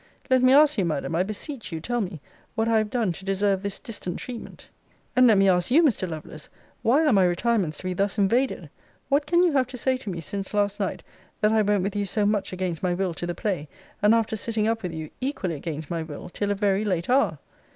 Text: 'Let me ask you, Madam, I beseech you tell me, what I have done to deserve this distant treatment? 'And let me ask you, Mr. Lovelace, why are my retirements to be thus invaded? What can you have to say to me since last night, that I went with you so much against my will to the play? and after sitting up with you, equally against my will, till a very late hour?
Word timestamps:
'Let 0.31 0.41
me 0.41 0.51
ask 0.51 0.79
you, 0.79 0.85
Madam, 0.85 1.13
I 1.13 1.21
beseech 1.21 1.71
you 1.71 1.79
tell 1.79 2.01
me, 2.01 2.21
what 2.55 2.67
I 2.67 2.79
have 2.79 2.89
done 2.89 3.11
to 3.13 3.23
deserve 3.23 3.61
this 3.61 3.79
distant 3.79 4.17
treatment? 4.17 4.69
'And 5.15 5.27
let 5.27 5.37
me 5.37 5.47
ask 5.47 5.69
you, 5.69 5.83
Mr. 5.83 6.09
Lovelace, 6.09 6.49
why 6.81 7.05
are 7.05 7.13
my 7.13 7.23
retirements 7.23 7.77
to 7.77 7.83
be 7.83 7.93
thus 7.93 8.17
invaded? 8.17 8.71
What 9.09 9.27
can 9.27 9.43
you 9.43 9.51
have 9.51 9.67
to 9.67 9.77
say 9.77 9.97
to 9.97 10.09
me 10.09 10.19
since 10.19 10.55
last 10.55 10.79
night, 10.79 11.03
that 11.41 11.51
I 11.53 11.61
went 11.61 11.83
with 11.83 11.95
you 11.95 12.07
so 12.07 12.25
much 12.25 12.51
against 12.51 12.81
my 12.81 12.95
will 12.95 13.13
to 13.13 13.27
the 13.27 13.35
play? 13.35 13.69
and 14.01 14.15
after 14.15 14.35
sitting 14.35 14.67
up 14.67 14.81
with 14.81 14.91
you, 14.91 15.11
equally 15.21 15.53
against 15.53 15.91
my 15.91 16.01
will, 16.01 16.29
till 16.29 16.49
a 16.49 16.55
very 16.55 16.83
late 16.83 17.07
hour? 17.07 17.37